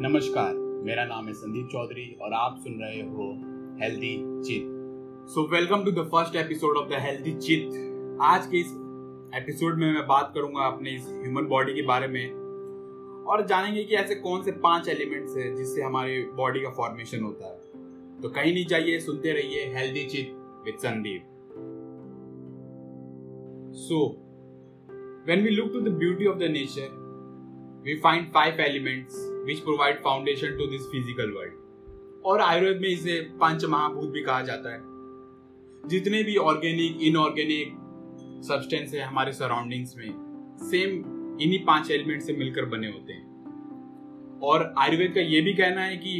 नमस्कार, 0.00 0.54
मेरा 0.54 1.04
नाम 1.04 1.26
है 1.26 1.32
संदीप 1.32 1.68
चौधरी 1.72 2.16
और 2.22 2.32
आप 2.32 2.56
सुन 2.58 2.80
रहे 2.82 3.02
हो 3.02 3.32
healthy 3.82 4.42
Chit 4.42 4.62
so 5.28 5.48
welcome 5.48 5.84
to 5.84 5.90
the 5.90 5.94
first 5.94 6.36
episode 6.36 6.76
of 6.76 6.88
the 6.88 6.92
healthy 6.92 7.32
Chit 7.32 7.66
आज 8.22 8.46
के 8.46 8.60
इस 8.60 8.66
एपिसोड 9.34 9.78
में 9.78 9.94
मैं 9.94 10.06
बात 10.06 10.32
करूँगा 10.34 10.60
अपने 10.60 10.90
इस 10.90 11.06
ह्यूमन 11.08 11.46
बॉडी 11.46 11.74
के 11.74 11.82
बारे 11.82 12.08
में 12.08 12.30
और 13.24 13.46
जानेंगे 13.46 13.84
कि 13.84 13.94
ऐसे 13.94 14.14
कौन 14.14 14.42
से 14.42 14.52
पाँच 14.52 14.88
एलिमेंट्स 14.88 15.36
हैं 15.36 15.56
जिससे 15.56 15.82
हमारे 15.82 16.22
बॉडी 16.22 16.60
का 16.60 16.70
फॉर्मेशन 16.70 17.22
होता 17.22 17.46
है। 17.46 17.58
तो 18.20 18.28
कहीं 18.28 18.54
नहीं 18.54 18.66
जाइए, 18.66 18.98
सुनते 18.98 19.32
रहिए 19.32 19.74
healthy 19.74 20.04
Chit 20.04 20.32
with 20.64 20.74
Sandeep 20.74 21.24
so 23.74 24.10
when 25.28 25.42
we 25.42 25.50
look 25.50 25.72
to 25.72 25.80
the 25.80 25.88
beauty 25.88 26.26
of 26.26 26.38
the 26.38 26.42
nature 26.42 27.08
we 27.84 27.94
find 27.94 28.26
five 28.26 28.54
elements 28.54 29.37
which 29.48 29.64
provide 29.64 30.00
foundation 30.06 30.56
to 30.60 30.66
this 30.70 30.86
physical 30.92 31.34
world. 31.34 31.52
और 32.24 32.40
आयुर्वेद 32.40 32.80
में 32.80 32.88
इसे 32.88 33.20
पंच 33.20 33.64
महाभूत 33.64 34.10
भी 34.10 34.22
कहा 34.22 34.42
जाता 34.42 34.72
है। 34.72 34.80
जितने 35.88 36.22
भी 36.22 36.36
ऑर्गेनिक 36.36 37.02
इनऑर्गेनिक 37.02 37.68
सब्सटेंस 38.44 38.94
है 38.94 39.00
हमारे 39.00 39.32
सराउंडिंग्स 39.32 39.96
में 39.96 40.10
सेम 40.62 40.90
इन्हीं 41.40 41.64
पाँच 41.64 41.90
एलिमेंट 41.90 42.22
से 42.22 42.32
मिलकर 42.32 42.64
बने 42.64 42.88
होते 42.88 43.12
हैं। 43.12 43.26
और 44.42 44.74
आयुर्वेद 44.78 45.14
का 45.14 45.20
ये 45.20 45.40
भी 45.40 45.54
कहना 45.54 45.80
है 45.80 45.96
कि 45.96 46.18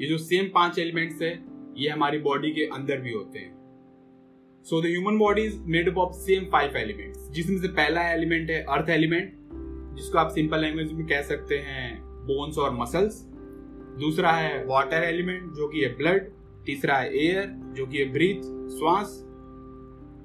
ये 0.00 0.08
जो 0.08 0.18
सेम 0.18 0.50
पाँच 0.54 0.78
एलिमेंट्स 0.78 1.22
है, 1.22 1.44
ये 1.76 1.88
हमारी 1.88 2.18
बॉडी 2.18 2.50
के 2.50 2.64
अंदर 2.64 3.00
भी 3.00 3.12
होते 3.12 3.38
हैं। 3.38 3.52
So 4.66 4.82
the 4.82 4.84
human 4.84 5.18
body 5.18 5.42
is 5.42 5.58
made 5.66 5.88
up 5.88 5.98
of 5.98 6.12
same 6.12 6.44
five 6.44 6.76
elements 6.76 7.28
जिसमें 7.30 7.58
से 7.58 7.68
पहला 7.68 8.08
एलिमेंट 8.12 8.50
है 8.50 8.62
अर्थ 8.62 8.90
एलिमेंट 8.90 9.32
जिसको 9.96 10.18
आप 10.18 10.30
सिंपल 10.30 10.60
लैंग्वेज 10.60 10.92
में 10.92 11.06
कह 11.06 11.22
सकते 11.22 11.58
हैं 11.58 12.11
बोन्स 12.26 12.58
और 12.58 12.74
मसल्स 12.74 13.22
दूसरा 13.98 14.30
है 14.32 14.64
वाटर 14.66 15.02
एलिमेंट 15.04 15.52
जो 15.52 15.68
कि 15.68 15.80
है 15.80 15.96
ब्लड 15.96 16.30
तीसरा 16.66 16.96
है 16.96 17.16
एयर 17.18 17.46
जो 17.76 17.86
कि 17.86 17.98
है 17.98 18.12
ब्रीथ 18.12 18.42
श्वास. 18.78 19.18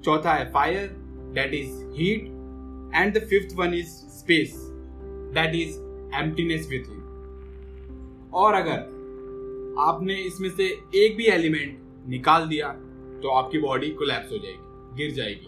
चौथा 0.04 0.34
है 0.34 0.50
fire 0.52 0.86
that 1.34 1.54
is 1.54 1.84
heat 1.94 2.26
and 2.94 3.16
the 3.16 3.20
fifth 3.20 3.54
one 3.56 3.74
is 3.74 3.88
space 4.18 4.54
that 5.34 5.54
is 5.54 5.78
emptiness 6.22 6.68
within 6.90 8.30
और 8.34 8.54
अगर 8.54 8.96
आपने 9.80 10.14
इसमें 10.14 10.50
से 10.50 10.64
एक 10.96 11.16
भी 11.16 11.26
एलिमेंट 11.26 11.78
निकाल 12.08 12.48
दिया 12.48 12.68
तो 13.22 13.30
आपकी 13.30 13.58
बॉडी 13.58 13.90
कोलैप्स 13.90 14.32
हो 14.32 14.38
जाएगी, 14.38 14.96
गिर 14.96 15.14
जाएगी. 15.14 15.46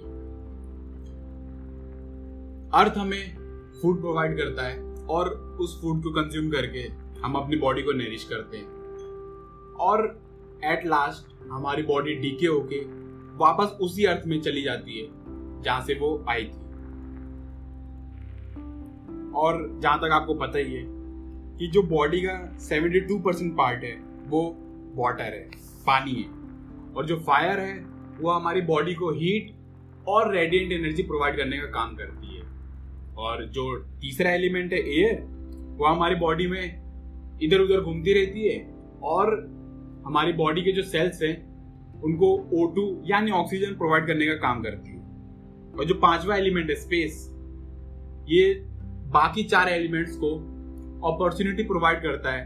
अर्थ 2.75 2.99
हमें 2.99 3.37
फ़ूड 3.83 4.01
प्रोवाइड 4.01 4.37
करता 4.37 4.67
है 4.67 4.90
और 5.11 5.29
उस 5.61 5.81
फ़ूड 5.81 6.03
को 6.03 6.11
कंज्यूम 6.11 6.51
करके 6.51 6.81
हम 7.21 7.35
अपनी 7.35 7.57
बॉडी 7.57 7.83
को 7.83 7.93
नरिश 7.93 8.25
करते 8.25 8.57
हैं। 8.57 8.81
और 9.75 10.21
एट 10.65 10.87
लास्ट 10.87 11.51
हमारी 11.51 11.83
बॉडी 11.83 12.15
डीके 12.15 12.47
होके 12.47 12.81
वापस 13.37 13.79
उसी 13.81 14.05
अर्थ 14.05 14.27
में 14.27 14.41
चली 14.41 14.63
जाती 14.63 15.01
है, 15.01 15.09
जहाँ 15.63 15.81
से 15.81 15.95
वो 15.95 16.25
आई 16.29 16.45
थी। 16.45 16.61
और 19.33 19.81
जहाँ 19.83 19.99
तक 19.99 20.11
आपको 20.13 20.35
पता 20.35 20.59
ही 20.59 20.75
है 20.75 20.85
कि 21.59 21.67
जो 21.67 21.83
बॉडी 21.83 22.21
का 22.21 22.59
72 22.59 23.25
परसेंट 23.25 23.57
पार्ट 23.57 23.85
है, 23.85 24.01
वो 24.27 24.57
वाटर 24.95 25.25
है, 25.25 25.51
पानी 25.87 26.13
है। 26.13 26.29
और 26.95 27.07
जो 27.07 27.17
फायर 27.17 27.59
है, 27.59 27.87
वो 28.21 28.31
हमारी 28.31 28.61
बॉडी 28.61 28.95
को 28.95 29.11
हीट 29.11 29.55
और 30.09 30.35
रेडिएंट 30.35 30.73
एनर्जी 30.73 31.03
प्रोवाइड 31.03 31.37
करने 31.37 31.59
का 31.59 31.67
काम 31.67 31.97
करती 31.97 32.27
है। 32.27 32.30
और 33.17 33.45
जो 33.47 33.77
तीसरा 34.01 34.31
एलिमेंट 34.31 34.73
है 34.73 34.79
एयर 34.91 35.21
वो 35.79 35.87
हमारी 35.87 36.15
बॉडी 36.15 36.47
में 36.47 37.39
इधर 37.43 37.61
उधर 37.61 37.81
घूमती 37.81 38.13
रहती 38.13 38.49
है 38.49 38.59
और 39.03 39.35
हमारी 40.07 40.33
बॉडी 40.33 40.63
के 40.63 40.73
जो 40.73 40.83
सेल्स 40.83 41.23
हैं, 41.23 41.37
उनको 42.03 42.29
O2 42.55 43.11
यानी 43.11 43.31
ऑक्सीजन 43.31 43.75
प्रोवाइड 43.75 44.07
करने 44.07 44.27
का 44.27 44.35
काम 44.35 44.63
करती 44.63 44.91
है। 44.91 44.99
और 45.79 45.85
जो 45.85 45.95
पांचवा 45.95 46.37
एलिमेंट 46.37 46.71
है 46.71 46.77
स्पेस 46.77 47.27
ये 48.29 48.55
बाकी 49.13 49.45
चार 49.45 49.69
एलिमेंट्स 49.69 50.17
को 50.17 50.35
अपॉर्चुनिटी 51.13 51.63
प्रोवाइड 51.63 52.03
करता 52.03 52.33
है 52.33 52.45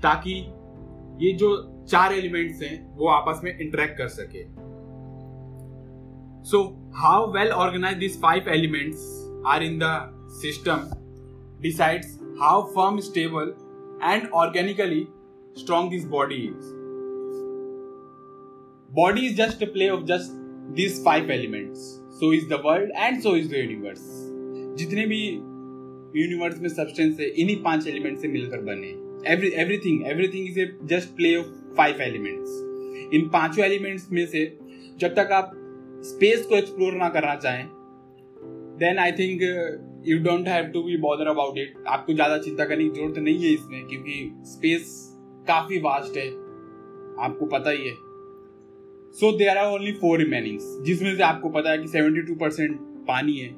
ताकि 0.00 0.32
ये 1.24 1.32
जो 1.32 1.50
चार 1.90 2.12
एलिमेंट्स 2.12 2.62
हैं, 2.62 2.96
वो 2.96 3.08
आपस 3.08 3.40
में 3.44 3.58
इंटरेक्ट 3.58 3.98
कर 3.98 4.08
सके। 4.08 4.44
So 6.44 6.62
how 6.96 7.32
well 7.32 7.48
organise 7.48 7.96
this 7.98 8.20
five 8.22 8.48
elements 8.48 9.25
are 9.52 9.62
in 9.62 9.78
the 9.82 9.88
system 10.42 10.88
decides 11.62 12.18
how 12.40 12.62
firm 12.72 13.00
stable 13.00 13.54
and 14.04 14.28
organically 14.34 15.06
strong 15.56 15.90
this 15.90 16.04
body 16.14 16.42
is 16.44 16.74
body 18.96 19.26
is 19.26 19.36
just 19.36 19.62
a 19.62 19.66
play 19.72 19.88
of 19.88 20.02
just 20.04 20.32
this 20.76 21.04
five 21.04 21.30
elements 21.32 21.80
so 22.18 22.32
is 22.32 22.48
the 22.48 22.60
world 22.66 22.90
and 22.96 23.20
so 23.22 23.36
is 23.36 23.48
the 23.50 23.54
universe 23.54 24.00
जितने 24.78 25.06
भी 25.06 25.22
universe 26.16 26.60
में 26.60 26.68
substance 26.68 27.20
है, 27.20 27.26
इन्हीं 27.28 27.62
पाँच 27.62 27.86
element 27.88 28.18
से 28.18 28.28
मिलकर 28.28 28.60
बने। 28.64 28.88
Every 29.32 29.48
everything 29.62 30.06
everything 30.06 30.48
is 30.48 30.60
a 30.60 30.66
just 30.84 31.16
play 31.16 31.34
of 31.36 31.46
five 31.76 32.02
elements 32.02 33.14
इन 33.14 33.28
पाँचों 33.32 33.64
एलिमेंट्स 33.64 34.10
में 34.12 34.26
से 34.26 34.44
जब 35.00 35.14
तक 35.14 35.32
आप 35.32 35.50
स्पेस 36.04 36.46
को 36.46 36.56
एक्सप्लोर 36.56 36.92
ना 36.94 37.08
करना 37.08 37.34
चाहें 37.34 37.66
then 38.78 38.98
I 38.98 39.12
think 39.12 39.42
you 40.06 40.18
don't 40.22 40.48
have 40.48 40.66
to 40.72 40.82
be 40.82 40.96
bother 41.00 41.26
about 41.28 41.58
it 41.58 41.74
आपको 41.88 42.14
ज़्यादा 42.14 42.38
चिंता 42.38 42.64
करने 42.64 42.84
की 42.84 42.90
ज़रूरत 42.90 43.18
नहीं 43.18 43.44
है 43.44 43.52
इसमें, 43.52 43.86
क्योंकि 43.86 44.42
स्पेस 44.46 44.92
काफ़ी 45.48 45.78
वास्ट 45.80 46.16
है। 46.16 46.26
आपको 47.24 47.46
पता 47.48 47.70
ही 47.70 47.88
है। 47.88 47.94
So 49.16 49.30
there 49.38 49.48
are 49.48 49.66
only 49.66 49.92
four 49.94 50.18
remaining 50.18 50.84
जिसमें 50.84 51.14
से 51.16 51.22
आपको 51.22 51.48
पता 51.50 51.70
है 51.70 51.78
कि 51.78 51.88
सेवेंटी 51.88 52.22
टू 52.22 52.34
परसेंट 52.40 52.78
पानी 53.08 53.36
है। 53.36 53.54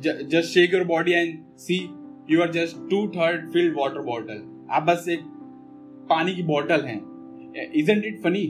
Just 0.00 0.48
shake 0.48 0.74
your 0.74 0.84
body 0.86 1.12
and 1.12 1.38
see 1.58 1.76
you 2.30 2.40
are 2.42 2.50
just 2.52 2.76
two 2.90 3.06
third 3.16 3.50
filled 3.52 3.76
water 3.76 4.00
bottle 4.02 4.42
आप 4.70 4.82
बस 4.82 5.08
एक 5.08 5.20
पानी 6.10 6.34
की 6.34 6.42
बॉटल 6.44 6.84
हैं। 6.84 7.00
Isn't 7.74 8.04
it 8.04 8.20
funny 8.22 8.44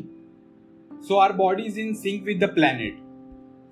so 1.08 1.16
our 1.18 1.32
body 1.34 1.62
is 1.62 1.80
in 1.80 1.94
sync 1.96 2.22
with 2.24 2.44
the 2.44 2.48
planet 2.54 2.98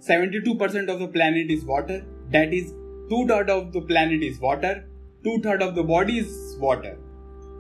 72% 0.01 0.89
of 0.89 1.01
the 1.01 1.09
planet 1.09 1.51
is 1.51 1.65
water 1.65 2.05
that 2.31 2.53
is 2.55 2.73
two 3.11 3.27
third 3.27 3.51
of 3.51 3.73
the 3.73 3.81
planet 3.81 4.23
is 4.23 4.39
water 4.41 4.85
two 5.25 5.39
third 5.43 5.63
of 5.63 5.75
the 5.75 5.83
body 5.83 6.19
is 6.19 6.57
water 6.61 6.97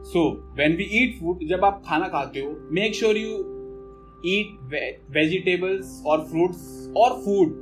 so 0.04 0.43
when 0.54 0.76
we 0.76 0.84
eat 0.84 1.19
food 1.21 1.43
जब 1.49 1.65
आप 1.65 1.82
खाना 1.87 2.09
खाते 2.09 2.41
हो 2.41 2.53
make 2.81 2.94
sure 2.94 3.15
you 3.16 3.38
eat 4.25 4.53
vegetables 5.16 5.91
or 6.04 6.19
fruits 6.26 6.62
or 6.94 7.10
food 7.25 7.56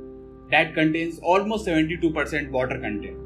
that 0.51 0.75
contains 0.75 1.19
almost 1.33 1.67
72% 1.67 2.53
water 2.59 2.79
content 2.85 3.25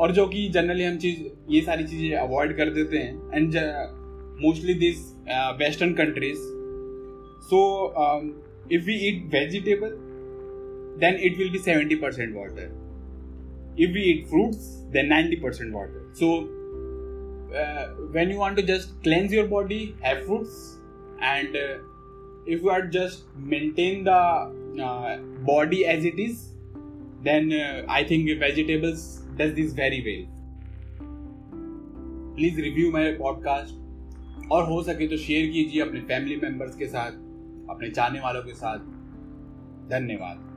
और 0.00 0.12
जो 0.12 0.26
कि 0.28 0.48
generally 0.54 0.84
हम 0.84 0.96
चीज़ 0.98 1.20
ये 1.50 1.60
सारी 1.66 1.84
चीज़ें 1.84 2.16
अवॉइड 2.18 2.56
कर 2.56 2.70
देते 2.70 2.98
हैं 2.98 3.34
and 3.34 3.54
mostly 4.42 4.74
this 4.80 4.98
western 5.60 5.92
countries 6.00 6.38
so 7.50 7.60
if 8.72 8.84
we 8.84 8.94
eat 9.08 9.22
vegetable 9.34 9.96
then 10.98 11.14
it 11.14 11.36
will 11.38 11.50
be 11.50 11.58
70% 11.58 12.34
water. 12.34 12.70
If 13.76 13.92
we 13.92 14.00
eat 14.00 14.28
fruits, 14.28 14.84
then 14.90 15.08
90% 15.08 15.72
water. 15.72 16.06
So, 16.14 16.48
uh, 17.54 17.88
when 18.12 18.30
you 18.30 18.38
want 18.38 18.56
to 18.56 18.62
just 18.62 19.02
cleanse 19.02 19.32
your 19.32 19.46
body, 19.46 19.94
have 20.00 20.24
fruits, 20.26 20.78
and 21.20 21.56
uh, 21.56 21.78
if 22.46 22.62
you 22.62 22.70
are 22.70 22.86
just 22.86 23.24
maintain 23.36 24.04
the 24.04 24.12
uh, 24.12 25.16
body 25.44 25.86
as 25.86 26.04
it 26.04 26.18
is, 26.18 26.52
then 27.22 27.52
I 27.88 28.04
think 28.04 28.28
vegetables 28.38 29.22
does 29.36 29.54
this 29.54 29.72
very 29.72 30.00
well. 30.06 30.32
Please 32.36 32.56
review 32.56 32.92
my 32.92 33.12
podcast 33.24 33.72
और 34.52 34.64
हो 34.64 34.82
सके 34.82 35.06
तो 35.08 35.16
share 35.16 35.50
कीजिए 35.52 35.82
अपने 35.82 36.00
family 36.00 36.36
members 36.36 36.76
के 36.76 36.86
साथ 36.86 37.12
अपने 37.70 37.90
चाहने 37.90 38.20
वालों 38.20 38.42
के 38.42 38.54
साथ 38.54 38.78
धन्यवाद 39.90 40.55